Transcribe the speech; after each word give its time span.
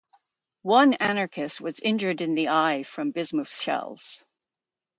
One 0.63 0.95
anarchist 0.95 1.61
was 1.61 1.79
injured 1.79 2.21
in 2.21 2.33
the 2.33 2.47
eye 2.49 2.81
from 2.81 3.11
bismuth 3.11 3.49
shells. 3.55 4.25